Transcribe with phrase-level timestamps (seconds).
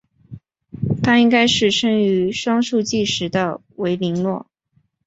[1.03, 4.47] 她应该是生于双树纪时的维林诺。